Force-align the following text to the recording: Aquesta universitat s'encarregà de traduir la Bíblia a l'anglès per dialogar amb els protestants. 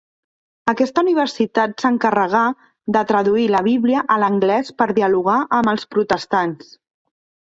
Aquesta 0.71 1.01
universitat 1.05 1.83
s'encarregà 1.83 2.41
de 2.95 3.03
traduir 3.11 3.43
la 3.55 3.61
Bíblia 3.67 4.01
a 4.15 4.17
l'anglès 4.23 4.71
per 4.83 4.87
dialogar 5.01 5.37
amb 5.59 5.71
els 5.75 5.87
protestants. 5.97 6.73